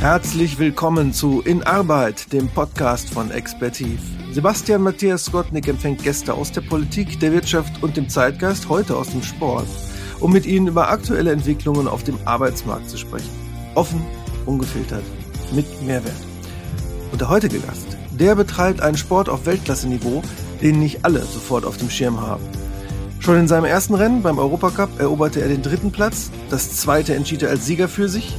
[0.00, 4.00] Herzlich willkommen zu In Arbeit, dem Podcast von Expertiv.
[4.32, 9.10] Sebastian Matthias Skotnik empfängt Gäste aus der Politik, der Wirtschaft und dem Zeitgeist, heute aus
[9.10, 9.66] dem Sport,
[10.18, 13.28] um mit ihnen über aktuelle Entwicklungen auf dem Arbeitsmarkt zu sprechen.
[13.74, 14.00] Offen,
[14.46, 15.04] ungefiltert,
[15.52, 16.14] mit Mehrwert.
[17.12, 20.22] Und der heutige Gast, der betreibt einen Sport auf Weltklasse-Niveau,
[20.62, 22.44] den nicht alle sofort auf dem Schirm haben.
[23.18, 27.42] Schon in seinem ersten Rennen beim Europacup eroberte er den dritten Platz, das zweite entschied
[27.42, 28.34] er als Sieger für sich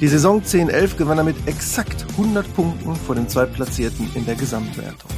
[0.00, 5.10] die Saison 10-11 gewann er mit exakt 100 Punkten vor den Zweitplatzierten in der Gesamtwertung.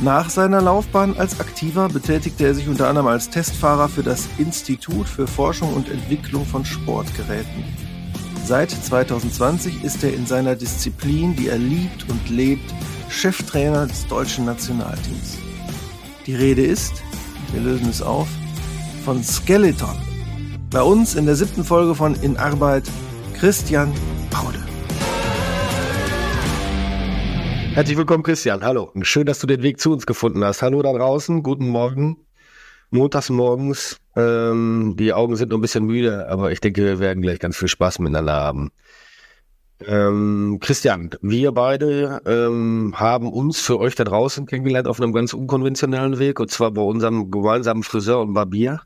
[0.00, 5.08] Nach seiner Laufbahn als Aktiver betätigte er sich unter anderem als Testfahrer für das Institut
[5.08, 7.64] für Forschung und Entwicklung von Sportgeräten.
[8.44, 12.74] Seit 2020 ist er in seiner Disziplin, die er liebt und lebt,
[13.08, 15.38] Cheftrainer des deutschen Nationalteams.
[16.26, 16.92] Die Rede ist,
[17.52, 18.28] wir lösen es auf,
[19.04, 19.96] von Skeleton.
[20.68, 22.84] Bei uns in der siebten Folge von In Arbeit
[23.44, 23.92] Christian
[24.30, 24.58] Paude.
[27.74, 28.64] Herzlich willkommen, Christian.
[28.64, 28.90] Hallo.
[29.02, 30.62] Schön, dass du den Weg zu uns gefunden hast.
[30.62, 31.42] Hallo da draußen.
[31.42, 32.16] Guten Morgen.
[32.88, 33.98] Montags morgens.
[34.16, 37.58] Ähm, die Augen sind noch ein bisschen müde, aber ich denke, wir werden gleich ganz
[37.58, 38.70] viel Spaß miteinander haben.
[39.86, 45.34] Ähm, Christian, wir beide ähm, haben uns für euch da draußen kennengelernt auf einem ganz
[45.34, 48.80] unkonventionellen Weg, und zwar bei unserem gemeinsamen Friseur und Barbier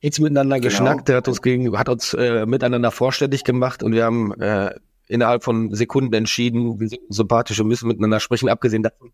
[0.00, 0.68] jetzt miteinander genau.
[0.68, 4.74] geschnackt, der hat uns gegen, hat uns äh, miteinander vorstellig gemacht und wir haben äh,
[5.06, 8.48] innerhalb von Sekunden entschieden, wir sind sympathisch und müssen miteinander sprechen.
[8.48, 9.12] Abgesehen davon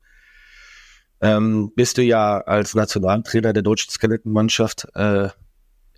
[1.21, 5.29] ähm, bist du ja als Nationaltrainer der deutschen Skeletonmannschaft äh,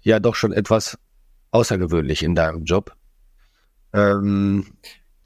[0.02, 0.98] ja doch schon etwas
[1.50, 2.94] außergewöhnlich in deinem Job.
[3.92, 4.76] Ähm,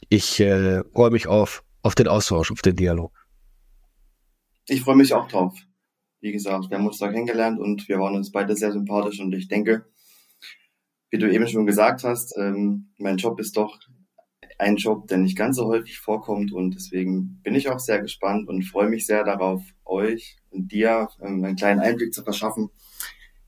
[0.09, 3.13] ich äh, freue mich auf, auf den Austausch, auf den Dialog.
[4.69, 5.55] Ich freue mich auch drauf
[6.21, 9.33] wie gesagt, wir haben uns da kennengelernt und wir waren uns beide sehr sympathisch und
[9.35, 9.87] ich denke,
[11.11, 13.79] wie du eben schon gesagt hast, ähm, mein Job ist doch
[14.59, 18.49] ein Job, der nicht ganz so häufig vorkommt und deswegen bin ich auch sehr gespannt
[18.49, 22.71] und freue mich sehr darauf, euch und dir ähm, einen kleinen Einblick zu verschaffen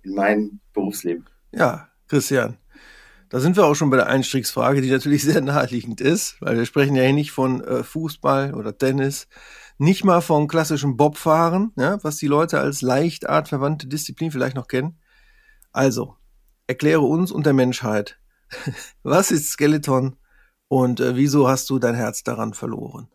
[0.02, 1.26] in mein Berufsleben.
[1.52, 2.58] Ja, Christian,
[3.28, 6.66] da sind wir auch schon bei der Einstiegsfrage, die natürlich sehr naheliegend ist, weil wir
[6.66, 9.28] sprechen ja hier nicht von äh, Fußball oder Tennis,
[9.82, 14.68] nicht mal vom klassischen Bobfahren, ja, was die Leute als leicht artverwandte Disziplin vielleicht noch
[14.68, 15.00] kennen.
[15.72, 16.14] Also,
[16.68, 18.20] erkläre uns und der Menschheit,
[19.02, 20.14] was ist Skeleton
[20.68, 23.08] und äh, wieso hast du dein Herz daran verloren?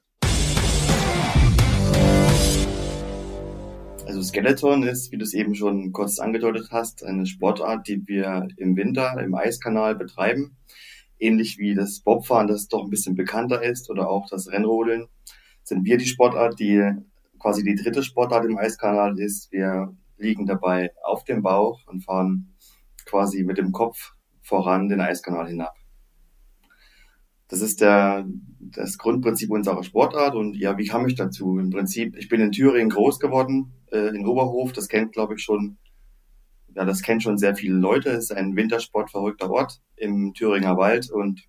[4.05, 8.45] Also Skeleton ist, wie du es eben schon kurz angedeutet hast, eine Sportart, die wir
[8.57, 10.57] im Winter im Eiskanal betreiben.
[11.17, 15.07] Ähnlich wie das Bobfahren, das doch ein bisschen bekannter ist, oder auch das Rennrodeln
[15.67, 16.81] sind wir die Sportart, die
[17.39, 19.51] quasi die dritte Sportart im Eiskanal ist.
[19.51, 22.55] Wir liegen dabei auf dem Bauch und fahren
[23.05, 25.75] quasi mit dem Kopf voran den Eiskanal hinab.
[27.49, 28.25] Das ist der,
[28.59, 30.35] das Grundprinzip unserer Sportart.
[30.35, 31.57] Und ja, wie kam ich dazu?
[31.59, 34.73] Im Prinzip, ich bin in Thüringen groß geworden, äh, in Oberhof.
[34.73, 35.77] Das kennt, glaube ich, schon,
[36.75, 38.09] ja, das kennt schon sehr viele Leute.
[38.09, 41.09] Es ist ein wintersportverrückter Ort im Thüringer Wald.
[41.09, 41.41] Und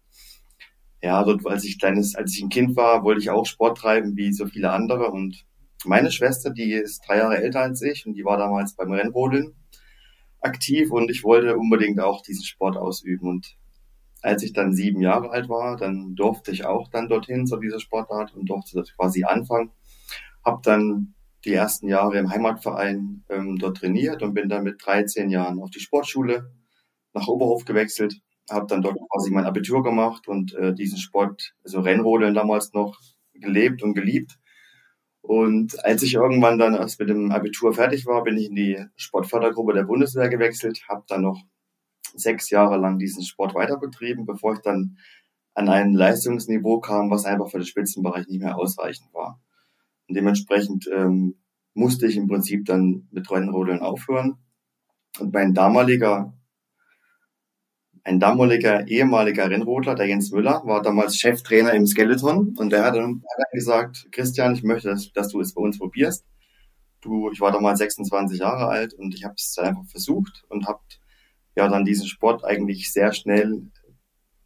[1.03, 4.17] ja, dort, als ich kleines, als ich ein Kind war, wollte ich auch Sport treiben,
[4.17, 5.11] wie so viele andere.
[5.11, 5.45] Und
[5.85, 9.55] meine Schwester, die ist drei Jahre älter als ich und die war damals beim Rennrodeln
[10.41, 13.29] aktiv und ich wollte unbedingt auch diesen Sport ausüben.
[13.29, 13.57] Und
[14.23, 17.81] als ich dann sieben Jahre alt war, dann durfte ich auch dann dorthin zu dieser
[17.81, 19.71] Sportart und durfte das quasi anfangen.
[20.45, 25.31] Hab dann die ersten Jahre im Heimatverein ähm, dort trainiert und bin dann mit 13
[25.31, 26.51] Jahren auf die Sportschule
[27.15, 28.21] nach Oberhof gewechselt
[28.51, 32.99] habe dann dort quasi mein Abitur gemacht und äh, diesen Sport, also Rennrodeln damals noch
[33.35, 34.39] gelebt und geliebt.
[35.21, 38.85] Und als ich irgendwann dann erst mit dem Abitur fertig war, bin ich in die
[38.97, 41.43] Sportfördergruppe der Bundeswehr gewechselt, habe dann noch
[42.15, 44.97] sechs Jahre lang diesen Sport weiter betrieben, bevor ich dann
[45.55, 49.41] an ein Leistungsniveau kam, was einfach für den Spitzenbereich nicht mehr ausreichend war.
[50.07, 51.37] Und dementsprechend ähm,
[51.75, 54.39] musste ich im Prinzip dann mit Rennrodeln aufhören.
[55.19, 56.38] Und mein damaliger
[58.05, 62.95] ein damaliger ehemaliger Rennrodler, der Jens Müller, war damals Cheftrainer im Skeleton und der hat
[62.95, 63.23] dann
[63.53, 66.25] gesagt, Christian, ich möchte, dass, dass du es bei uns probierst.
[67.00, 70.81] Du, ich war damals 26 Jahre alt und ich habe es einfach versucht und habe
[71.56, 73.62] ja dann diesen Sport eigentlich sehr schnell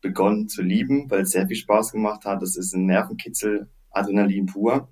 [0.01, 2.43] begonnen zu lieben, weil es sehr viel Spaß gemacht hat.
[2.43, 4.89] Das ist ein Nervenkitzel, Adrenalin pur.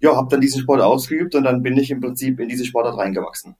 [0.00, 2.98] Ja, habe dann diesen Sport ausgeübt und dann bin ich im Prinzip in diese Sportart
[2.98, 3.56] reingewachsen.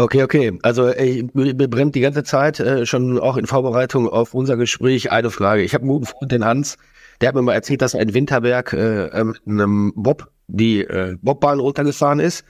[0.00, 0.58] Okay, okay.
[0.62, 5.30] Also ey, mir die ganze Zeit äh, schon auch in Vorbereitung auf unser Gespräch eine
[5.30, 5.60] Frage.
[5.60, 6.78] Ich habe einen guten Freund, den Hans,
[7.20, 11.18] der hat mir mal erzählt, dass er in Winterberg äh, mit einem Bob die äh,
[11.20, 12.46] Bobbahn runtergefahren ist.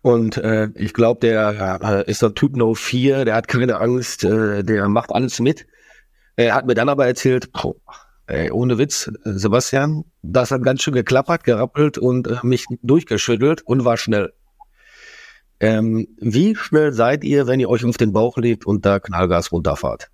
[0.00, 4.24] Und äh, ich glaube, der äh, ist der Typ No 4, der hat keine Angst,
[4.24, 5.66] äh, der macht alles mit.
[6.36, 7.74] Er hat mir dann aber erzählt, boah,
[8.26, 13.84] ey, ohne Witz, Sebastian, das hat ganz schön geklappert, gerappelt und äh, mich durchgeschüttelt und
[13.84, 14.32] war schnell.
[15.58, 19.52] Ähm, wie schnell seid ihr, wenn ihr euch auf den Bauch legt und da Knallgas
[19.52, 20.10] runterfahrt?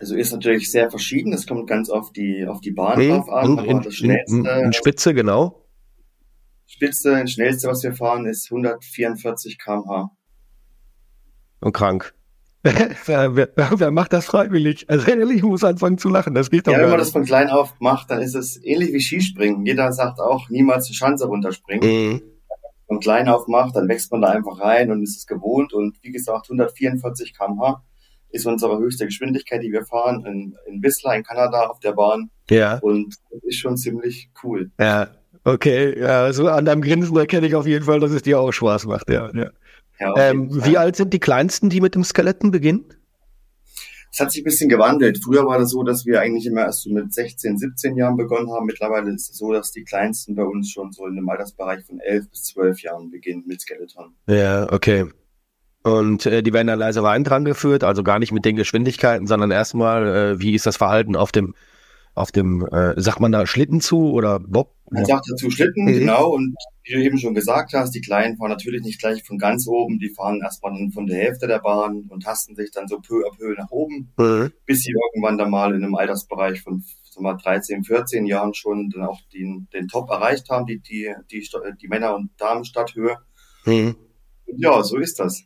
[0.00, 1.32] Also ist natürlich sehr verschieden.
[1.32, 3.58] Es kommt ganz auf die auf die Bahn hm, drauf an.
[3.58, 5.66] In, das schnellste, in, in Spitze genau.
[6.66, 10.10] Spitze, das schnellste, was wir fahren, ist 144 km/h.
[11.60, 12.14] Und krank.
[12.62, 14.88] wer, wer, wer, macht das freiwillig?
[14.88, 16.34] Also ehrlich, ich muss anfangen zu lachen.
[16.34, 18.94] Das geht doch ja, wenn man das von klein auf macht, dann ist es ähnlich
[18.94, 19.66] wie Skispringen.
[19.66, 22.12] Jeder sagt auch, niemals eine Schanze runterspringen.
[22.12, 22.22] Mhm.
[22.86, 25.72] Von klein auf macht, dann wächst man da einfach rein und ist es gewohnt.
[25.72, 27.82] Und wie gesagt, 144 km/h
[28.30, 32.30] ist unsere höchste Geschwindigkeit, die wir fahren in, in Whistler in Kanada auf der Bahn.
[32.50, 32.78] Ja.
[32.78, 34.70] Und das ist schon ziemlich cool.
[34.78, 35.08] Ja,
[35.44, 35.98] okay.
[35.98, 38.86] Ja, so an deinem Grinsen erkenne ich auf jeden Fall, dass es dir auch Spaß
[38.86, 39.08] macht.
[39.08, 39.50] Ja, ja.
[40.00, 42.84] ja ähm, wie alt sind die Kleinsten, die mit dem Skeletten beginnen?
[44.14, 45.18] Es hat sich ein bisschen gewandelt.
[45.24, 48.48] Früher war das so, dass wir eigentlich immer erst so mit 16, 17 Jahren begonnen
[48.48, 48.66] haben.
[48.66, 51.98] Mittlerweile ist es so, dass die Kleinsten bei uns schon so in dem Altersbereich von
[51.98, 54.14] 11 bis 12 Jahren beginnen mit Skeleton.
[54.28, 55.06] Ja, okay.
[55.82, 59.26] Und äh, die werden dann leise Wein dran geführt, also gar nicht mit den Geschwindigkeiten,
[59.26, 61.56] sondern erstmal, äh, wie ist das Verhalten auf dem,
[62.14, 64.74] auf dem, äh, sagt man da Schlitten zu oder Bob?
[64.90, 65.98] Man sagt dazu Schlitten, mhm.
[65.98, 66.30] genau.
[66.30, 69.66] Und wie du eben schon gesagt hast, die Kleinen fahren natürlich nicht gleich von ganz
[69.66, 73.26] oben, die fahren erstmal von der Hälfte der Bahn und tasten sich dann so peu
[73.26, 74.52] à peu nach oben, mhm.
[74.66, 78.90] bis sie irgendwann dann mal in einem Altersbereich von sagen wir, 13, 14 Jahren schon
[78.90, 81.48] dann auch den, den Top erreicht haben, die, die, die,
[81.80, 83.16] die Männer- und Damen-Stadthöhe.
[83.64, 83.96] Mhm.
[84.46, 85.44] Ja, so ist das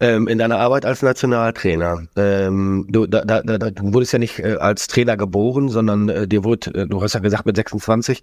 [0.00, 2.06] ähm, in deiner Arbeit als Nationaltrainer.
[2.16, 6.28] Ähm, du, da, da, da, du wurdest ja nicht äh, als Trainer geboren, sondern äh,
[6.28, 8.22] dir wurde, äh, du hast ja gesagt, mit 26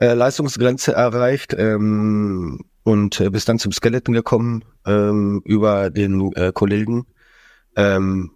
[0.00, 6.52] äh, Leistungsgrenze erreicht ähm, und äh, bist dann zum Skeleton gekommen ähm, über den äh,
[6.52, 7.06] Kollegen.
[7.76, 8.32] Ähm,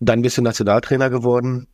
[0.00, 1.68] dann bist du Nationaltrainer geworden.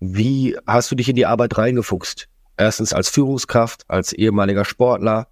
[0.00, 2.28] Wie hast du dich in die Arbeit reingefuchst?
[2.56, 5.28] Erstens als Führungskraft, als ehemaliger Sportler,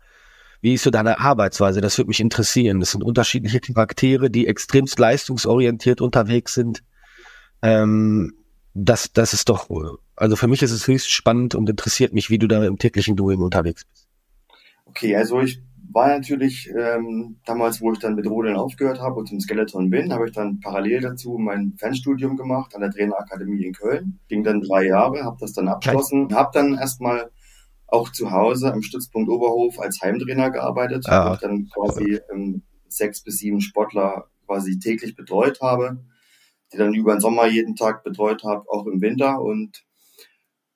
[0.60, 1.80] wie ist so deine Arbeitsweise?
[1.80, 2.80] Das würde mich interessieren.
[2.80, 6.82] Das sind unterschiedliche Charaktere, die extremst leistungsorientiert unterwegs sind.
[7.62, 8.34] Ähm,
[8.74, 9.68] das, das ist doch,
[10.16, 13.16] also für mich ist es höchst spannend und interessiert mich, wie du da im täglichen
[13.16, 14.06] Doing unterwegs bist.
[14.86, 15.60] Okay, also ich
[15.92, 20.12] war natürlich ähm, damals, wo ich dann mit Rodeln aufgehört habe und zum Skeleton bin,
[20.12, 24.20] habe ich dann parallel dazu mein Fernstudium gemacht an der Trainerakademie in Köln.
[24.28, 27.30] Ging dann drei Jahre, habe das dann abgeschlossen, habe dann erstmal
[27.92, 31.30] auch zu Hause am Stützpunkt Oberhof als Heimtrainer gearbeitet, ja.
[31.30, 36.04] wo ich dann quasi ähm, sechs bis sieben Sportler quasi täglich betreut habe,
[36.72, 39.84] die dann über den Sommer jeden Tag betreut habe, auch im Winter und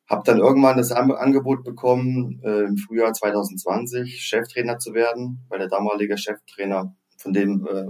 [0.08, 5.68] habe dann irgendwann das Angebot bekommen, äh, im Frühjahr 2020 Cheftrainer zu werden, weil der
[5.68, 7.86] damalige Cheftrainer, von dem äh,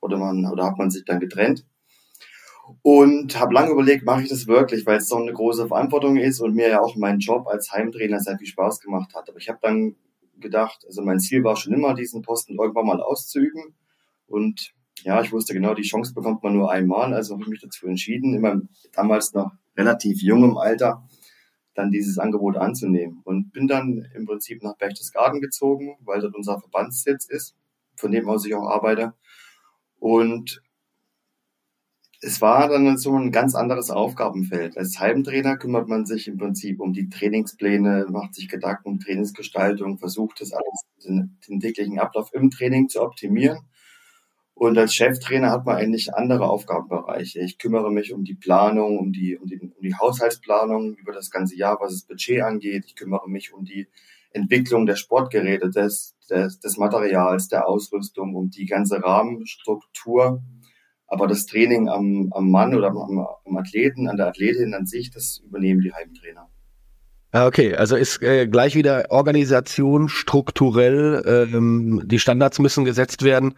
[0.00, 1.64] wurde man oder hat man sich dann getrennt.
[2.82, 6.40] Und habe lange überlegt, mache ich das wirklich, weil es so eine große Verantwortung ist
[6.40, 9.28] und mir ja auch mein Job als Heimtrainer sehr viel Spaß gemacht hat.
[9.28, 9.96] Aber ich habe dann
[10.38, 13.74] gedacht, also mein Ziel war schon immer, diesen Posten irgendwann mal auszuüben.
[14.26, 17.14] Und ja, ich wusste genau, die Chance bekommt man nur einmal.
[17.14, 18.60] Also habe ich mich dazu entschieden, immer
[18.92, 21.06] damals noch relativ jungem Alter,
[21.74, 23.20] dann dieses Angebot anzunehmen.
[23.24, 27.56] Und bin dann im Prinzip nach Berchtesgaden gezogen, weil dort unser Verbandssitz ist,
[27.96, 29.14] von dem aus ich auch arbeite.
[29.98, 30.62] Und
[32.24, 34.78] es war dann so ein ganz anderes Aufgabenfeld.
[34.78, 39.98] Als Heimtrainer kümmert man sich im Prinzip um die Trainingspläne, macht sich Gedanken um Trainingsgestaltung,
[39.98, 43.58] versucht das alles, den, den täglichen Ablauf im Training zu optimieren.
[44.54, 47.40] Und als Cheftrainer hat man eigentlich andere Aufgabenbereiche.
[47.40, 51.32] Ich kümmere mich um die Planung, um die, um die, um die Haushaltsplanung über das
[51.32, 52.84] ganze Jahr, was das Budget angeht.
[52.86, 53.88] Ich kümmere mich um die
[54.30, 60.40] Entwicklung der Sportgeräte, des, des, des Materials, der Ausrüstung, um die ganze Rahmenstruktur
[61.12, 62.96] aber das Training am, am Mann oder am,
[63.44, 66.48] am Athleten, an der Athletin an sich, das übernehmen die Heimtrainer.
[67.32, 73.56] Ah, okay, also ist äh, gleich wieder Organisation strukturell, ähm, die Standards müssen gesetzt werden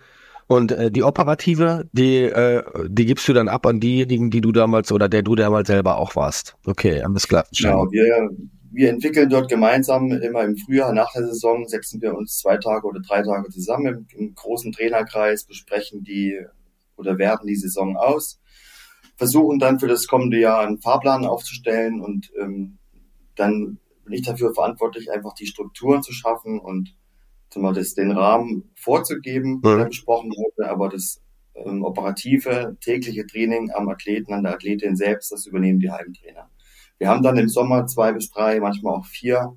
[0.49, 4.50] und äh, die operative, die, äh, die gibst du dann ab an diejenigen, die du
[4.50, 6.56] damals oder der du damals selber auch warst.
[6.66, 7.46] Okay, alles klar.
[7.56, 8.30] Genau, wir,
[8.73, 12.84] wir entwickeln dort gemeinsam immer im Frühjahr nach der Saison, setzen wir uns zwei Tage
[12.84, 16.40] oder drei Tage zusammen im, im großen Trainerkreis, besprechen die
[16.96, 18.40] oder werten die Saison aus,
[19.16, 22.78] versuchen dann für das kommende Jahr einen Fahrplan aufzustellen und ähm,
[23.36, 26.94] dann bin ich dafür verantwortlich, einfach die Strukturen zu schaffen und
[27.56, 29.78] mal, das, den Rahmen vorzugeben, mhm.
[29.78, 31.22] der besprochen wurde, aber das
[31.54, 36.50] ähm, operative, tägliche Training am Athleten, an der Athletin selbst, das übernehmen die Heimtrainer.
[36.98, 39.56] Wir haben dann im Sommer zwei bis drei, manchmal auch vier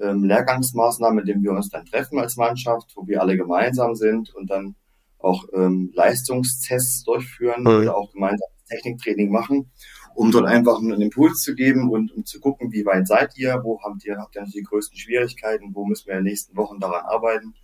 [0.00, 4.34] ähm, Lehrgangsmaßnahmen, mit denen wir uns dann treffen als Mannschaft, wo wir alle gemeinsam sind
[4.34, 4.74] und dann
[5.22, 7.66] auch ähm, Leistungstests durchführen mhm.
[7.68, 9.70] oder auch gemeinsam Techniktraining machen,
[10.14, 13.60] um dort einfach einen Impuls zu geben und um zu gucken, wie weit seid ihr,
[13.62, 16.78] wo habt ihr, habt ihr die größten Schwierigkeiten, wo müssen wir in den nächsten Wochen
[16.80, 17.54] daran arbeiten.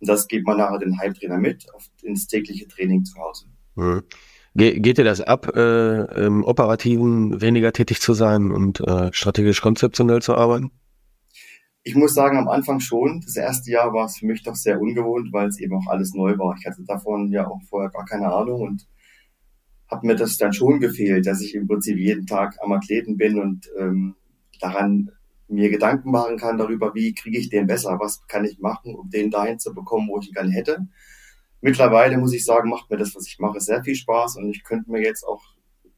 [0.00, 3.46] Und das gibt man nachher den Hype-Trainer mit auf, ins tägliche Training zu Hause.
[3.74, 4.02] Mhm.
[4.54, 9.60] Ge geht dir das ab, äh, im Operativen weniger tätig zu sein und äh, strategisch
[9.60, 10.72] konzeptionell zu arbeiten?
[11.88, 13.22] Ich muss sagen, am Anfang schon.
[13.22, 16.12] Das erste Jahr war es für mich doch sehr ungewohnt, weil es eben auch alles
[16.12, 16.54] neu war.
[16.60, 18.86] Ich hatte davon ja auch vorher gar keine Ahnung und
[19.90, 23.40] habe mir das dann schon gefehlt, dass ich im Prinzip jeden Tag am Athleten bin
[23.40, 24.16] und ähm,
[24.60, 25.10] daran
[25.48, 29.08] mir Gedanken machen kann darüber, wie kriege ich den besser, was kann ich machen, um
[29.08, 30.88] den dahin zu bekommen, wo ich ihn gerne hätte.
[31.62, 34.62] Mittlerweile muss ich sagen, macht mir das, was ich mache, sehr viel Spaß und ich
[34.62, 35.42] könnte mir jetzt auch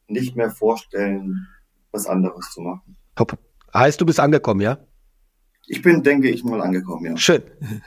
[0.07, 1.49] nicht mehr vorstellen,
[1.91, 2.97] was anderes zu machen.
[3.17, 3.37] Top.
[3.75, 4.79] Heißt, du bist angekommen, ja?
[5.73, 7.17] Ich bin, denke ich, mal angekommen, ja.
[7.17, 7.43] Schön.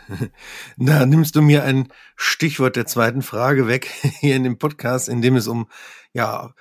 [0.77, 3.87] Da nimmst du mir ein Stichwort der zweiten Frage weg
[4.21, 5.67] hier in dem Podcast, in dem es um
[6.13, 6.53] ja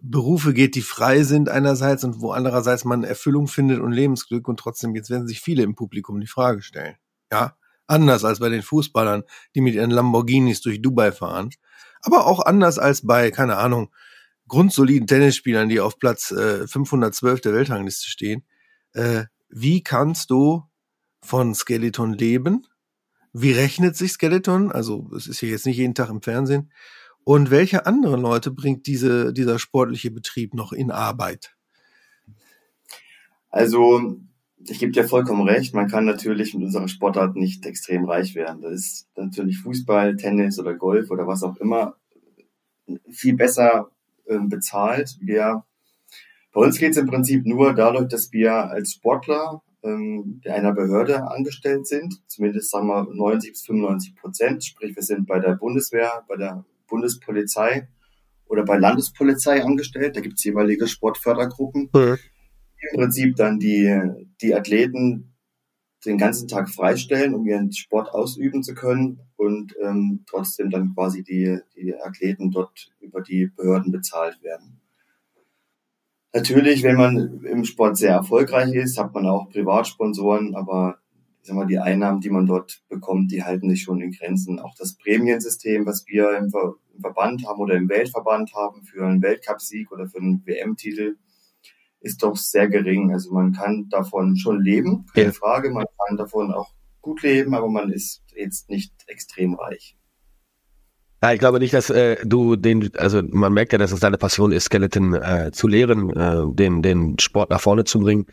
[0.00, 4.60] Berufe geht, die frei sind einerseits und wo andererseits man Erfüllung findet und Lebensglück und
[4.60, 6.96] trotzdem jetzt werden sich viele im Publikum die Frage stellen.
[7.30, 7.54] Ja,
[7.86, 9.24] anders als bei den Fußballern,
[9.54, 11.50] die mit ihren Lamborghinis durch Dubai fahren,
[12.00, 13.92] aber auch anders als bei keine Ahnung
[14.48, 18.46] grundsoliden Tennisspielern, die auf Platz äh, 512 der Weltrangliste stehen.
[18.94, 20.64] Äh, wie kannst du
[21.22, 22.66] von Skeleton leben?
[23.32, 24.72] Wie rechnet sich Skeleton?
[24.72, 26.72] Also es ist ja jetzt nicht jeden Tag im Fernsehen.
[27.24, 31.54] Und welche anderen Leute bringt diese, dieser sportliche Betrieb noch in Arbeit?
[33.50, 34.16] Also
[34.68, 38.62] ich gebe dir vollkommen recht, man kann natürlich mit unserer Sportart nicht extrem reich werden.
[38.62, 41.96] Das ist natürlich Fußball, Tennis oder Golf oder was auch immer
[43.08, 43.90] viel besser
[44.24, 45.16] äh, bezahlt.
[45.20, 45.64] Wir
[46.52, 51.28] bei uns geht es im Prinzip nur dadurch, dass wir als Sportler ähm, einer Behörde
[51.30, 54.64] angestellt sind, zumindest sagen wir 90 bis 95 Prozent.
[54.64, 57.88] Sprich, wir sind bei der Bundeswehr, bei der Bundespolizei
[58.46, 60.16] oder bei Landespolizei angestellt.
[60.16, 61.90] Da gibt es jeweilige Sportfördergruppen.
[61.92, 62.18] Mhm.
[62.92, 63.98] Im Prinzip dann die,
[64.42, 65.32] die Athleten
[66.04, 71.22] den ganzen Tag freistellen, um ihren Sport ausüben zu können und ähm, trotzdem dann quasi
[71.22, 74.81] die, die Athleten dort über die Behörden bezahlt werden.
[76.34, 80.96] Natürlich, wenn man im Sport sehr erfolgreich ist, hat man auch Privatsponsoren, aber
[81.42, 84.60] ich sag mal, die Einnahmen, die man dort bekommt, die halten sich schon in Grenzen.
[84.60, 89.04] Auch das Prämiensystem, was wir im, Ver im Verband haben oder im Weltverband haben für
[89.04, 91.16] einen Weltcupsieg oder für einen WM-Titel,
[92.00, 93.12] ist doch sehr gering.
[93.12, 95.32] Also man kann davon schon leben, keine ja.
[95.32, 95.70] Frage.
[95.70, 99.96] Man kann davon auch gut leben, aber man ist jetzt nicht extrem reich.
[101.22, 104.18] Ja, ich glaube nicht, dass äh, du den, also man merkt ja, dass es deine
[104.18, 108.26] Passion ist, Skeleton äh, zu lehren, äh, den, den Sport nach vorne zu bringen.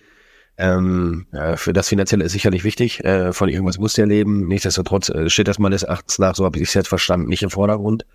[0.58, 3.03] Ähm, äh, für das Finanzielle ist sicherlich wichtig.
[3.05, 4.48] Äh, von irgendwas muss der leben.
[4.48, 7.51] Nichtsdestotrotz äh, steht das meines Erachtens nach, so habe ich es jetzt verstanden, nicht im
[7.51, 8.08] Vordergrund.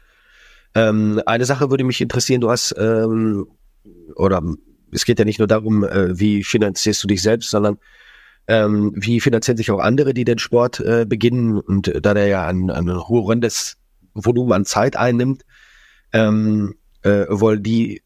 [0.75, 3.47] Ähm, eine Sache würde mich interessieren, du hast, ähm,
[4.17, 4.43] oder
[4.91, 7.79] es geht ja nicht nur darum, äh, wie finanzierst du dich selbst, sondern
[8.49, 11.61] ähm, wie finanzieren sich auch andere, die den Sport äh, beginnen.
[11.61, 13.79] Und da der ja ein, ein horrendes
[14.15, 15.43] Volumen an Zeit einnimmt,
[16.13, 18.03] ähm, äh, weil die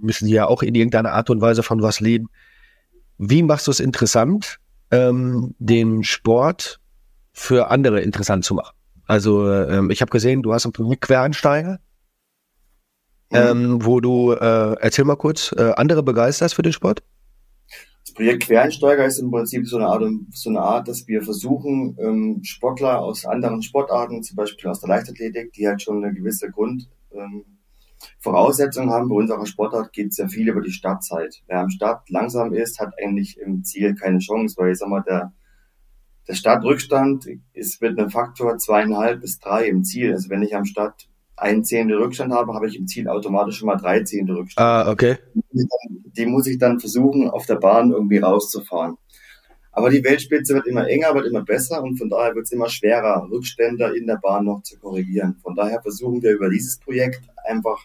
[0.00, 2.28] müssen ja auch in irgendeiner Art und Weise von was leben.
[3.18, 4.58] Wie machst du es interessant,
[4.90, 6.80] ähm, den Sport
[7.32, 8.74] für andere interessant zu machen?
[9.06, 11.78] Also ähm, ich habe gesehen, du hast ein Projekt Quereinsteiger,
[13.30, 13.36] mhm.
[13.36, 17.02] ähm, wo du, äh, erzähl mal kurz, äh, andere begeisterst für den Sport?
[18.14, 20.02] Projekt Quereinsteiger ist im Prinzip so eine Art,
[20.32, 24.88] so eine Art dass wir versuchen, ähm, Sportler aus anderen Sportarten, zum Beispiel aus der
[24.88, 29.08] Leichtathletik, die halt schon eine gewisse Grundvoraussetzung ähm, haben.
[29.08, 31.42] Bei unserer Sportart geht es ja viel über die Startzeit.
[31.46, 35.02] Wer am Start langsam ist, hat eigentlich im Ziel keine Chance, weil ich sag mal,
[35.02, 35.32] der,
[36.28, 40.12] der Startrückstand ist mit einem Faktor zweieinhalb bis drei im Ziel.
[40.12, 43.66] Also wenn ich am Start ein Zehntel Rückstand habe, habe ich im Ziel automatisch schon
[43.66, 44.64] mal drei Zehntel Rückstand.
[44.64, 45.18] Ah, okay.
[45.34, 48.96] Die muss ich dann versuchen, auf der Bahn irgendwie rauszufahren.
[49.72, 52.68] Aber die Weltspitze wird immer enger, wird immer besser und von daher wird es immer
[52.68, 55.36] schwerer, Rückstände in der Bahn noch zu korrigieren.
[55.42, 57.84] Von daher versuchen wir über dieses Projekt einfach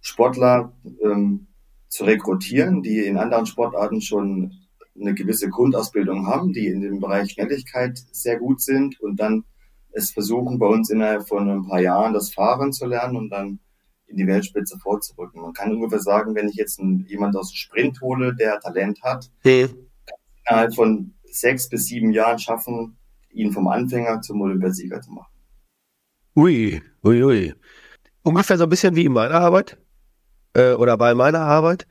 [0.00, 0.72] Sportler
[1.04, 1.46] ähm,
[1.88, 4.52] zu rekrutieren, die in anderen Sportarten schon
[5.00, 9.44] eine gewisse Grundausbildung haben, die in dem Bereich Schnelligkeit sehr gut sind und dann
[9.92, 13.60] es versuchen, bei uns innerhalb von ein paar Jahren das Fahren zu lernen und dann
[14.06, 15.42] in die Weltspitze vorzurücken.
[15.42, 19.02] Man kann ungefähr sagen, wenn ich jetzt einen, jemand aus dem Sprint hole, der Talent
[19.02, 19.74] hat, hm.
[20.48, 22.96] innerhalb von sechs bis sieben Jahren schaffen,
[23.30, 25.32] ihn vom Anfänger zum Olympiasieger zu machen.
[26.36, 27.54] Ui, ui, ui.
[28.22, 29.78] Ungefähr so ein bisschen wie in meiner Arbeit
[30.54, 31.86] äh, oder bei meiner Arbeit,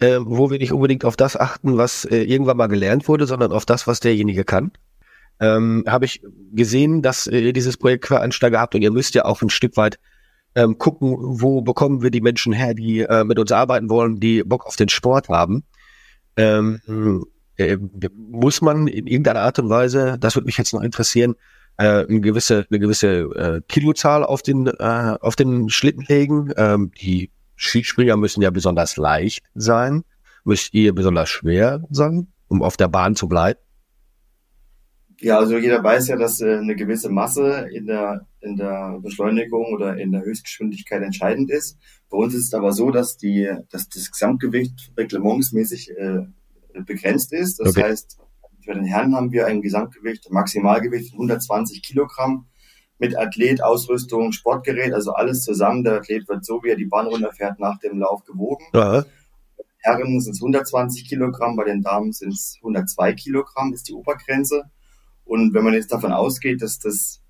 [0.00, 3.52] äh, wo wir nicht unbedingt auf das achten, was äh, irgendwann mal gelernt wurde, sondern
[3.52, 4.72] auf das, was derjenige kann
[5.40, 9.42] ähm, habe ich gesehen, dass ihr dieses Projekt Quereinsteiger habt und ihr müsst ja auch
[9.42, 9.98] ein Stück weit
[10.54, 14.42] ähm, gucken, wo bekommen wir die Menschen her, die äh, mit uns arbeiten wollen, die
[14.44, 15.64] Bock auf den Sport haben.
[16.36, 17.76] Ähm, äh,
[18.14, 21.34] muss man in irgendeiner Art und Weise, das würde mich jetzt noch interessieren,
[21.76, 26.52] äh, eine gewisse, eine gewisse äh, Kilozahl auf den, äh, auf den Schlitten legen.
[26.56, 30.04] Ähm, die Skispringer müssen ja besonders leicht sein.
[30.44, 33.58] Müsst ihr besonders schwer sein, um auf der Bahn zu bleiben?
[35.20, 39.72] Ja, also jeder weiß ja, dass äh, eine gewisse Masse in der, in der Beschleunigung
[39.72, 41.78] oder in der Höchstgeschwindigkeit entscheidend ist.
[42.10, 46.26] Bei uns ist es aber so, dass die, dass das Gesamtgewicht reglementsmäßig äh,
[46.86, 47.60] begrenzt ist.
[47.60, 47.84] Das okay.
[47.84, 48.18] heißt,
[48.64, 52.46] für den Herren haben wir ein Gesamtgewicht, Maximalgewicht von 120 Kilogramm
[52.98, 55.84] mit Athlet, Ausrüstung, Sportgerät, also alles zusammen.
[55.84, 58.64] Der Athlet wird so, wie er die Bahn runterfährt, nach dem Lauf gewogen.
[58.72, 59.04] Ja.
[59.78, 64.64] Herren sind es 120 Kilogramm, bei den Damen sind es 102 Kilogramm, ist die Obergrenze.
[65.24, 67.20] Und wenn man jetzt davon ausgeht, dass das,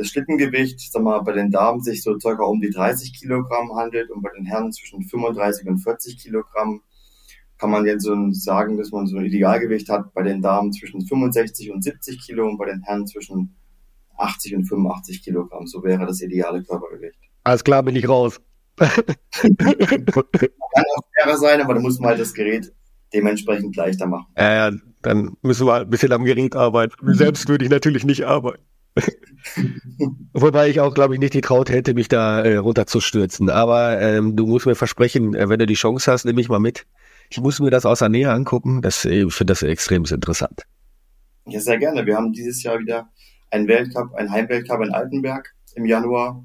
[0.00, 4.10] das Schlittengewicht, sag mal, bei den Damen sich so circa um die 30 Kilogramm handelt
[4.10, 6.80] und bei den Herren zwischen 35 und 40 Kilogramm,
[7.58, 11.06] kann man jetzt so sagen, dass man so ein Idealgewicht hat bei den Damen zwischen
[11.06, 13.56] 65 und 70 Kilo und bei den Herren zwischen
[14.16, 15.66] 80 und 85 Kilogramm.
[15.66, 17.18] So wäre das ideale Körpergewicht.
[17.44, 18.40] Alles klar, bin ich raus.
[18.78, 18.90] kann
[19.36, 22.72] auch schwerer sein, aber da muss man halt das Gerät
[23.12, 24.32] dementsprechend leichter machen.
[24.38, 26.94] Ja, ja, dann müssen wir ein bisschen am Gerät arbeiten.
[27.12, 28.62] Selbst würde ich natürlich nicht arbeiten.
[30.32, 33.50] Wobei ich auch, glaube ich, nicht die Traut hätte, mich da äh, runterzustürzen.
[33.50, 36.60] Aber ähm, du musst mir versprechen, äh, wenn du die Chance hast, nehme ich mal
[36.60, 36.86] mit.
[37.30, 38.82] Ich muss mir das aus der Nähe angucken.
[38.82, 40.66] Das, ich finde das extrem interessant.
[41.46, 42.04] Ja, sehr gerne.
[42.04, 43.08] Wir haben dieses Jahr wieder
[43.50, 46.44] einen Weltcup, einen Heimweltcup in Altenberg im Januar,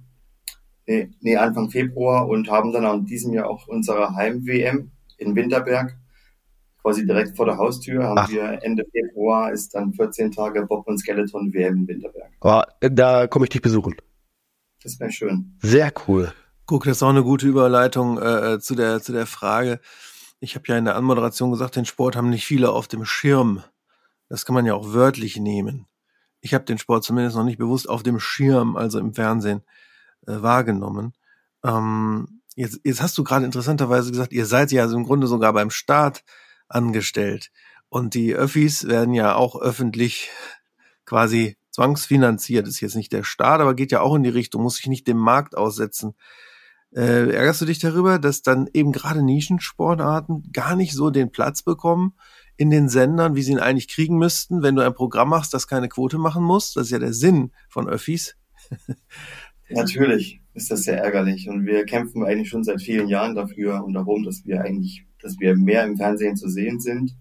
[0.88, 5.98] nee, nee Anfang Februar und haben dann in diesem Jahr auch unsere Heim-WM in Winterberg.
[6.86, 8.30] Quasi direkt vor der Haustür haben Ach.
[8.30, 12.30] wir Ende Februar ist dann 14 Tage Bob und Skeleton WM in Winterberg.
[12.42, 13.96] Oh, da komme ich dich besuchen.
[14.84, 15.58] Das wäre schön.
[15.64, 16.32] Sehr cool.
[16.68, 19.80] Guck, das ist auch eine gute Überleitung äh, äh zu der zu der Frage.
[20.40, 23.64] Ich habe ja in der Anmoderation gesagt, den Sport haben nicht viele auf dem Schirm.
[24.30, 25.88] Das kann man ja auch wörtlich nehmen.
[26.40, 29.64] Ich habe den Sport zumindest noch nicht bewusst auf dem Schirm, also im Fernsehen,
[30.28, 31.14] äh, wahrgenommen.
[31.64, 35.52] Ähm, jetzt, jetzt hast du gerade interessanterweise gesagt, ihr seid ja also im Grunde sogar
[35.52, 36.24] beim Staat
[36.68, 37.52] angestellt.
[37.90, 40.30] Und die Öffis werden ja auch öffentlich
[41.06, 42.68] quasi zwangsfinanziert.
[42.68, 45.08] Ist jetzt nicht der Staat, aber geht ja auch in die Richtung, muss sich nicht
[45.08, 46.16] dem Markt aussetzen.
[46.96, 51.62] Äh, ärgerst du dich darüber, dass dann eben gerade Nischensportarten gar nicht so den Platz
[51.62, 52.14] bekommen
[52.56, 55.68] in den Sendern, wie sie ihn eigentlich kriegen müssten, wenn du ein Programm machst, das
[55.68, 56.74] keine Quote machen muss?
[56.74, 58.38] Das ist ja der Sinn von Öffis.
[59.70, 63.94] Natürlich ist das sehr ärgerlich und wir kämpfen eigentlich schon seit vielen Jahren dafür und
[63.94, 67.16] darum, dass wir eigentlich, dass wir mehr im Fernsehen zu sehen sind.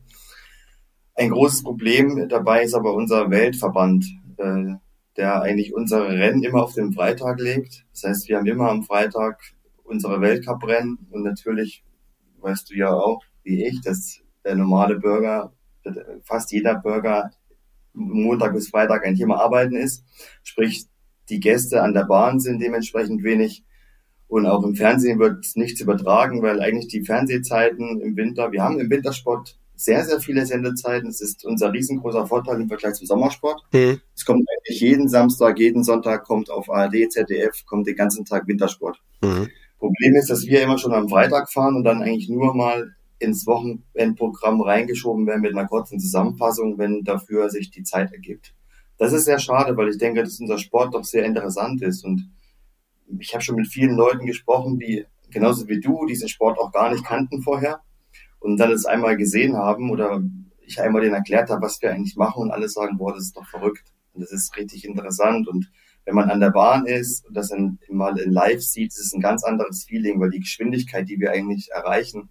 [1.16, 4.04] Ein großes Problem dabei ist aber unser Weltverband.
[4.36, 4.74] Äh,
[5.16, 7.84] der eigentlich unsere Rennen immer auf den Freitag legt.
[7.92, 9.40] Das heißt, wir haben immer am Freitag
[9.84, 11.84] unsere Weltcuprennen und natürlich
[12.40, 15.52] weißt du ja auch, wie ich, dass der normale Bürger,
[16.24, 17.30] fast jeder Bürger
[17.92, 20.04] Montag bis Freitag ein Thema arbeiten ist.
[20.42, 20.86] Sprich,
[21.28, 23.62] die Gäste an der Bahn sind dementsprechend wenig.
[24.28, 28.80] Und auch im Fernsehen wird nichts übertragen, weil eigentlich die Fernsehzeiten im Winter, wir haben
[28.80, 31.08] im Wintersport sehr, sehr viele Sendezeiten.
[31.08, 33.62] Es ist unser riesengroßer Vorteil im Vergleich zum Sommersport.
[33.72, 34.00] Mhm.
[34.14, 38.46] Es kommt eigentlich jeden Samstag, jeden Sonntag kommt auf ARD, ZDF, kommt den ganzen Tag
[38.46, 38.98] Wintersport.
[39.22, 39.50] Mhm.
[39.78, 43.46] Problem ist, dass wir immer schon am Freitag fahren und dann eigentlich nur mal ins
[43.46, 48.54] Wochenendprogramm reingeschoben werden mit einer kurzen Zusammenfassung, wenn dafür sich die Zeit ergibt.
[48.98, 52.30] Das ist sehr schade, weil ich denke, dass unser Sport doch sehr interessant ist und
[53.18, 56.90] ich habe schon mit vielen Leuten gesprochen, die genauso wie du diesen Sport auch gar
[56.90, 57.80] nicht kannten vorher
[58.40, 60.22] und dann es einmal gesehen haben oder
[60.66, 63.36] ich einmal denen erklärt habe, was wir eigentlich machen und alle sagen, boah, das ist
[63.36, 65.70] doch verrückt und das ist richtig interessant und
[66.04, 69.12] wenn man an der Bahn ist und das in, mal in live sieht, ist es
[69.14, 72.28] ein ganz anderes Feeling, weil die Geschwindigkeit, die wir eigentlich erreichen,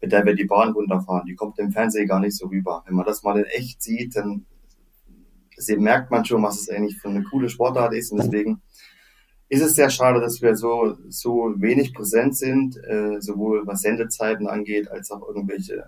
[0.00, 2.82] mit der wir die Bahn runterfahren, die kommt im Fernsehen gar nicht so rüber.
[2.86, 4.44] Wenn man das mal in echt sieht, dann
[5.78, 8.60] merkt man schon, was es eigentlich für eine coole Sportart ist und deswegen
[9.48, 14.48] ist es sehr schade, dass wir so, so wenig präsent sind, äh, sowohl was Sendezeiten
[14.48, 15.84] angeht, als auch irgendwelche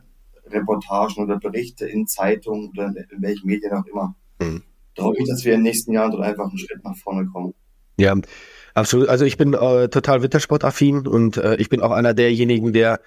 [0.47, 4.14] Reportagen oder Berichte in Zeitungen oder in welchen Medien auch immer.
[4.40, 4.62] Mhm.
[4.94, 7.27] Da hoffe ich, dass wir in den nächsten Jahren dort einfach einen Schritt nach vorne
[7.27, 7.55] kommen.
[7.99, 8.14] Ja,
[8.75, 9.09] absolut.
[9.09, 13.01] Also ich bin äh, total Wintersportaffin und äh, ich bin auch einer derjenigen, der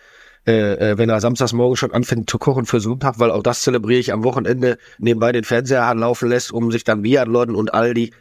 [0.48, 3.62] äh, äh, wenn er samstags morgen schon anfängt zu kochen für Sonntag, weil auch das
[3.62, 8.12] zelebriere ich am Wochenende nebenbei den Fernseher anlaufen lässt, um sich dann Biathlon und Aldi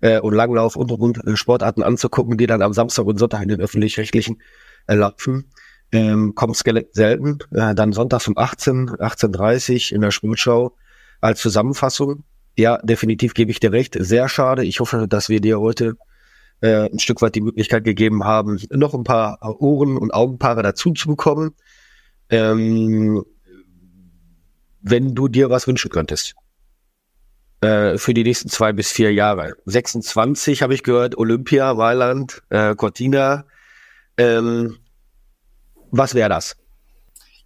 [0.00, 3.48] äh, und Langlauf und, und äh, Sportarten anzugucken, die dann am Samstag und Sonntag in
[3.48, 4.40] den öffentlich-rechtlichen
[4.86, 5.50] äh, laufen.
[5.90, 6.56] Ähm, kommt
[6.92, 7.38] selten.
[7.50, 10.76] Äh, dann sonntags um 18, 18.30 in der Sportschau
[11.20, 12.24] als Zusammenfassung.
[12.56, 13.96] Ja, definitiv gebe ich dir recht.
[13.98, 14.64] Sehr schade.
[14.64, 15.96] Ich hoffe, dass wir dir heute
[16.60, 20.92] äh, ein Stück weit die Möglichkeit gegeben haben, noch ein paar Ohren- und Augenpaare dazu
[20.92, 21.54] zu bekommen.
[22.28, 23.24] Ähm,
[24.82, 26.34] wenn du dir was wünschen könntest
[27.60, 29.54] äh, für die nächsten zwei bis vier Jahre.
[29.64, 33.44] 26 habe ich gehört, Olympia, Mailand, äh, Cortina.
[34.16, 34.76] Ähm,
[35.90, 36.56] was wäre das?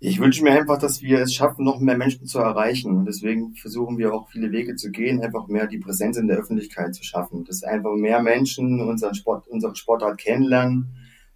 [0.05, 2.90] Ich wünsche mir einfach, dass wir es schaffen, noch mehr Menschen zu erreichen.
[2.90, 6.38] Und deswegen versuchen wir auch viele Wege zu gehen, einfach mehr die Präsenz in der
[6.38, 7.44] Öffentlichkeit zu schaffen.
[7.44, 10.88] Dass einfach mehr Menschen unseren Sport, unsere Sportart kennenlernen,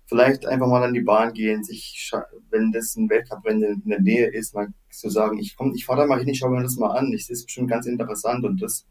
[0.07, 2.11] vielleicht einfach mal an die Bahn gehen, sich,
[2.51, 6.01] wenn das ein Weltcuprennen in der Nähe ist, mal zu sagen, ich komm, ich fahre
[6.01, 7.13] da mal hin, ich schaue mir das mal an.
[7.13, 8.87] Ich, das ist bestimmt ganz interessant und das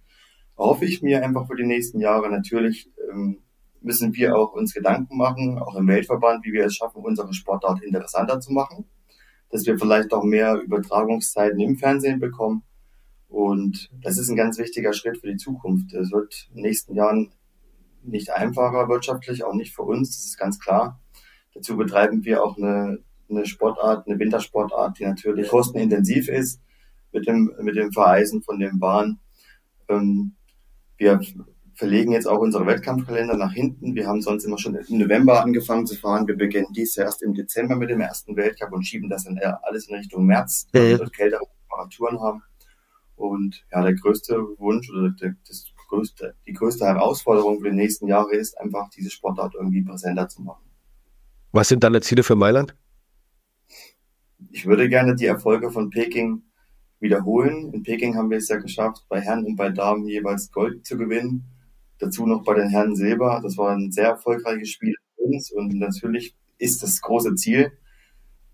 [0.58, 2.30] hoffe ich mir einfach für die nächsten Jahre.
[2.30, 3.39] Natürlich ähm,
[3.82, 7.82] müssen wir auch uns Gedanken machen, auch im Weltverband, wie wir es schaffen, unsere Sportart
[7.84, 8.86] interessanter zu machen
[9.56, 12.63] dass wir vielleicht auch mehr Übertragungszeiten im Fernsehen bekommen.
[13.30, 15.93] Und das ist ein ganz wichtiger Schritt für die Zukunft.
[15.93, 17.34] Es wird in den nächsten Jahren
[18.04, 20.99] nicht einfacher wirtschaftlich, auch nicht für uns, das ist ganz klar.
[21.56, 26.62] Dazu betreiben wir auch eine, eine Sportart, eine Wintersportart, die natürlich kostenintensiv ist
[27.13, 29.20] mit dem, mit dem Vereisen von den Bahnen.
[29.88, 30.36] Ähm,
[30.98, 31.22] wir
[31.74, 33.96] verlegen jetzt auch unsere Wettkampfkalender nach hinten.
[33.96, 36.28] Wir haben sonst immer schon im November angefangen zu fahren.
[36.28, 39.88] Wir beginnen dies erst im Dezember mit dem ersten Weltcup und schieben das dann alles
[39.88, 42.44] in Richtung März, damit wir kältere Temperaturen haben.
[43.15, 48.08] Und ja, der größte Wunsch oder der, das größte, die größte Herausforderung für die nächsten
[48.08, 50.64] Jahre ist einfach, diese Sportart irgendwie präsenter zu machen.
[51.56, 52.76] Was sind deine Ziele für Mailand?
[54.52, 56.44] Ich würde gerne die Erfolge von Peking
[57.00, 57.72] wiederholen.
[57.74, 60.98] In Peking haben wir es ja geschafft, bei Herren und bei Damen jeweils Gold zu
[60.98, 61.46] gewinnen.
[61.98, 63.39] Dazu noch bei den Herren Silber.
[63.41, 67.72] Das war ein sehr erfolgreiches Spiel für uns und natürlich ist das große Ziel,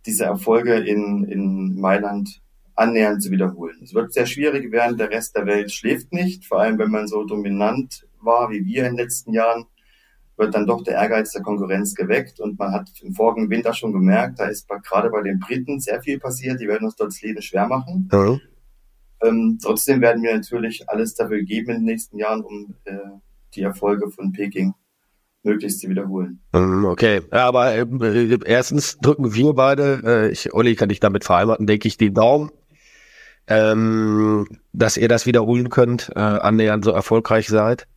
[0.05, 2.43] diese Erfolge in, in Mailand
[2.75, 3.79] annähernd zu wiederholen.
[3.81, 7.07] Es wird sehr schwierig werden, der Rest der Welt schläft nicht, vor allem wenn man
[7.07, 9.65] so dominant war wie wir in den letzten Jahren,
[10.41, 13.93] wird dann doch der Ehrgeiz der Konkurrenz geweckt und man hat im vorigen Winter schon
[13.93, 17.21] gemerkt, da ist gerade bei den Briten sehr viel passiert, die werden uns dort das
[17.21, 18.09] Leben schwer machen.
[18.11, 18.41] Mhm.
[19.23, 22.97] Ähm, trotzdem werden wir natürlich alles dafür geben in den nächsten Jahren, um äh,
[23.53, 24.73] die Erfolge von Peking
[25.43, 26.39] möglichst zu wiederholen.
[26.53, 31.23] Mm, okay, ja, aber äh, erstens drücken wir beide, äh, ich, Olli kann dich damit
[31.23, 32.49] verheiraten, denke ich, den Daumen,
[33.45, 37.87] ähm, dass ihr das wiederholen könnt, äh, annähernd so erfolgreich seid.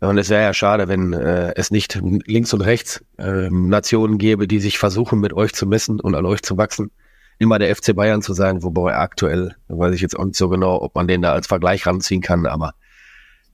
[0.00, 4.46] Und es wäre ja schade, wenn äh, es nicht links und rechts äh, Nationen gäbe,
[4.46, 6.90] die sich versuchen, mit euch zu messen und an euch zu wachsen.
[7.38, 10.80] Immer der FC Bayern zu sein, wobei aktuell, weiß ich jetzt auch nicht so genau,
[10.80, 12.74] ob man den da als Vergleich ranziehen kann, aber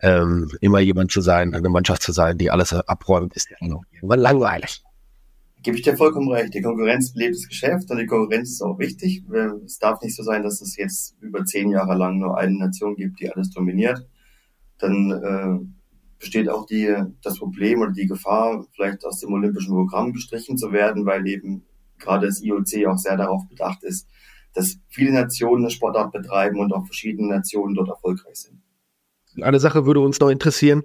[0.01, 4.19] ähm, immer jemand zu sein, eine Mannschaft zu sein, die alles abräumt, ist ja irgendwann
[4.19, 4.83] langweilig.
[5.63, 6.55] Gebe ich dir vollkommen recht.
[6.55, 9.23] Die Konkurrenz lebt das Geschäft und die Konkurrenz ist auch wichtig.
[9.65, 12.97] Es darf nicht so sein, dass es jetzt über zehn Jahre lang nur eine Nation
[12.97, 14.05] gibt, die alles dominiert.
[14.79, 15.82] Dann äh,
[16.23, 20.71] besteht auch die, das Problem oder die Gefahr, vielleicht aus dem olympischen Programm gestrichen zu
[20.73, 21.65] werden, weil eben
[21.99, 24.07] gerade das IOC auch sehr darauf bedacht ist,
[24.55, 28.63] dass viele Nationen eine Sportart betreiben und auch verschiedene Nationen dort erfolgreich sind.
[29.41, 30.85] Eine Sache würde uns noch interessieren,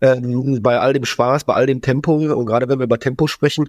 [0.00, 3.28] ähm, bei all dem Spaß, bei all dem Tempo und gerade wenn wir über Tempo
[3.28, 3.68] sprechen,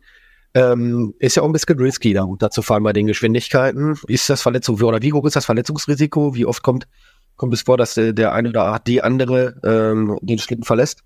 [0.56, 4.00] ähm, ist ja auch ein bisschen risky, da runterzufahren bei den Geschwindigkeiten.
[4.08, 6.34] Ist das Verletzung oder wie hoch ist das Verletzungsrisiko?
[6.34, 6.88] Wie oft kommt,
[7.36, 11.04] kommt es vor, dass der, der eine oder die andere ähm, den Schlitten verlässt?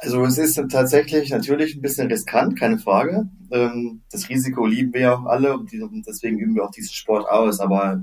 [0.00, 3.28] Also es ist tatsächlich natürlich ein bisschen riskant, keine Frage.
[3.50, 5.72] Ähm, das Risiko lieben wir ja auch alle und
[6.06, 7.58] deswegen üben wir auch diesen Sport aus.
[7.58, 8.02] Aber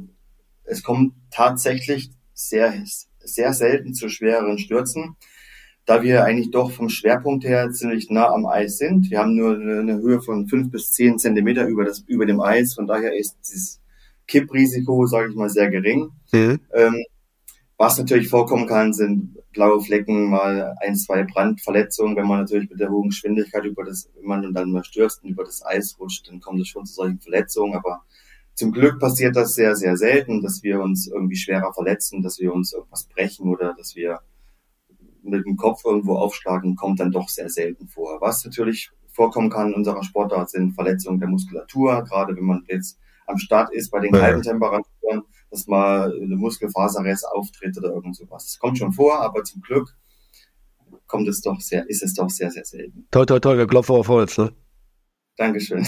[0.66, 2.74] es kommt tatsächlich sehr
[3.26, 5.16] sehr selten zu schwereren Stürzen,
[5.86, 9.10] da wir eigentlich doch vom Schwerpunkt her ziemlich nah am Eis sind.
[9.10, 12.74] Wir haben nur eine Höhe von fünf bis zehn Zentimeter über, das, über dem Eis,
[12.74, 13.82] von daher ist dieses
[14.28, 16.12] Kipprisiko, sage ich mal, sehr gering.
[16.32, 16.60] Mhm.
[16.74, 17.04] Ähm,
[17.78, 22.16] was natürlich vorkommen kann, sind blaue Flecken, mal ein, zwei Brandverletzungen.
[22.16, 25.30] Wenn man natürlich mit der hohen Geschwindigkeit über das, wenn man dann mal stürzt und
[25.30, 27.76] über das Eis rutscht, dann kommt es schon zu solchen Verletzungen.
[27.76, 28.04] Aber
[28.54, 32.54] zum Glück passiert das sehr, sehr selten, dass wir uns irgendwie schwerer verletzen, dass wir
[32.54, 34.20] uns irgendwas brechen oder dass wir
[35.22, 38.22] mit dem Kopf irgendwo aufschlagen, kommt dann doch sehr selten vor.
[38.22, 43.00] Was natürlich vorkommen kann in unserer Sportart sind Verletzungen der Muskulatur, gerade wenn man jetzt
[43.26, 44.22] am Start ist bei den ja.
[44.22, 48.46] kalten Temperaturen, dass mal eine Muskelfaserriss auftritt oder irgend sowas.
[48.46, 49.96] Das kommt schon vor, aber zum Glück
[51.08, 53.08] kommt es doch sehr, ist es doch sehr, sehr selten.
[53.12, 54.52] Toi, toi, toi, wir klopfen auf Holz, ne?
[55.38, 55.86] Dankeschön.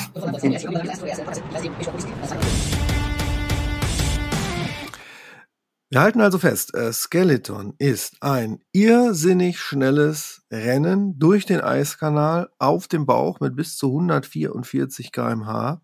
[5.90, 12.90] Wir halten also fest, äh, Skeleton ist ein irrsinnig schnelles Rennen durch den Eiskanal auf
[12.90, 15.82] dem Bauch mit bis zu 144 kmh,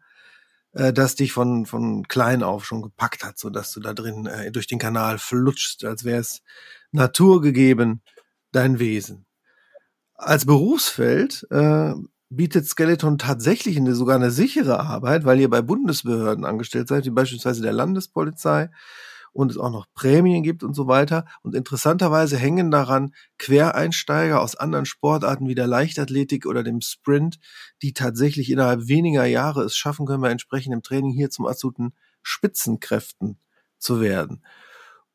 [0.74, 4.26] äh, das dich von, von klein auf schon gepackt hat, so dass du da drin
[4.26, 6.42] äh, durch den Kanal flutschst, als wäre es
[6.92, 8.02] naturgegeben
[8.52, 9.26] dein Wesen.
[10.16, 11.94] als Berufsfeld äh,
[12.30, 17.12] bietet Skeleton tatsächlich eine, sogar eine sichere Arbeit, weil ihr bei Bundesbehörden angestellt seid, wie
[17.12, 18.70] beispielsweise der Landespolizei
[19.34, 21.26] und es auch noch Prämien gibt und so weiter.
[21.42, 27.40] Und interessanterweise hängen daran Quereinsteiger aus anderen Sportarten wie der Leichtathletik oder dem Sprint,
[27.82, 33.38] die tatsächlich innerhalb weniger Jahre es schaffen können, bei entsprechendem Training hier zum absoluten Spitzenkräften
[33.78, 34.44] zu werden.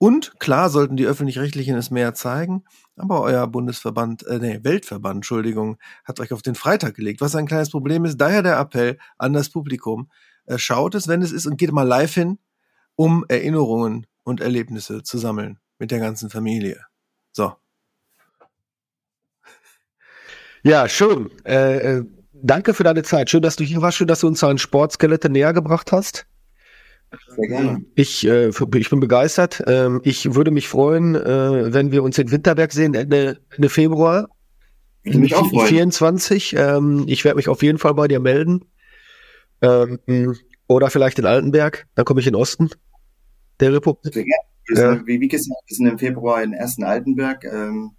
[0.01, 2.65] Und klar sollten die öffentlich-rechtlichen es mehr zeigen,
[2.97, 7.47] aber euer Bundesverband, äh, nee, Weltverband, Entschuldigung, hat euch auf den Freitag gelegt, was ein
[7.47, 8.17] kleines Problem ist.
[8.17, 10.09] Daher der Appell an das Publikum,
[10.47, 12.39] äh, schaut es, wenn es ist, und geht mal live hin,
[12.99, 16.85] um Erinnerungen und Erlebnisse zu sammeln mit der ganzen Familie.
[17.33, 17.53] So.
[20.65, 21.31] Ja, schön.
[21.45, 23.31] Äh, äh, danke für deine Zeit.
[23.31, 23.99] Schön, dass du hier warst.
[23.99, 26.27] Schön, dass du uns ein Sportskelette näher gebracht hast.
[27.37, 27.85] Sehr gerne.
[27.95, 29.63] Ich, äh, ich bin begeistert.
[29.69, 34.29] Ähm, ich würde mich freuen, äh, wenn wir uns in Winterberg sehen, Ende, Ende Februar.
[35.05, 35.69] Würde mich auch freuen.
[35.69, 36.57] 24.
[36.57, 38.65] Ähm, ich werde mich auf jeden Fall bei dir melden.
[39.63, 41.87] Ähm, oder vielleicht in Altenberg.
[41.95, 42.71] Dann komme ich in den Osten
[43.61, 44.15] der Republik.
[44.15, 44.27] Gerne.
[44.67, 47.45] Wir sind, Wie, wie gesagt, wir sind im Februar in Ersten Altenberg.
[47.45, 47.93] Ähm,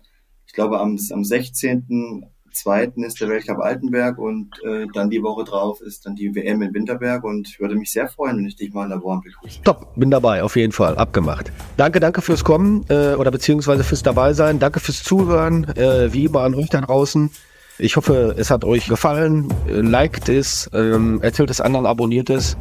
[0.46, 5.44] ich glaube, am, am 16 zweiten ist der Weltcup Altenberg und äh, dann die Woche
[5.44, 8.56] drauf ist dann die WM in Winterberg und ich würde mich sehr freuen, wenn ich
[8.56, 9.62] dich mal in der Warm begrüße.
[9.64, 11.52] Top, bin dabei, auf jeden Fall, abgemacht.
[11.78, 14.60] Danke, danke fürs Kommen äh, oder beziehungsweise fürs dabei sein.
[14.60, 17.32] Danke fürs Zuhören, äh, wie immer an euch da draußen.
[17.78, 19.54] Ich hoffe, es hat euch gefallen.
[19.68, 22.58] Liked es, ähm, erzählt es anderen, abonniert es,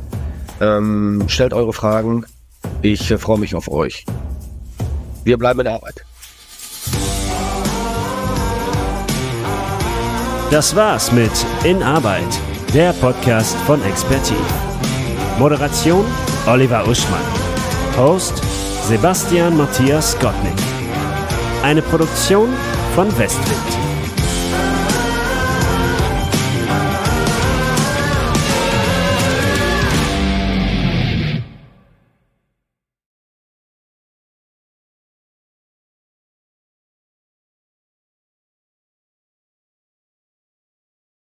[0.60, 2.24] ähm, stellt eure Fragen.
[2.82, 4.04] Ich äh, freue mich auf euch.
[5.24, 6.04] Wir bleiben in der Arbeit.
[10.50, 11.30] Das war's mit
[11.64, 12.40] In Arbeit,
[12.72, 14.38] der Podcast von Expertiv.
[15.38, 16.04] Moderation
[16.46, 17.20] Oliver Uschmann.
[17.96, 18.42] Host
[18.88, 20.58] Sebastian Matthias Gottlieb.
[21.62, 22.48] Eine Produktion
[22.94, 23.77] von Westwind.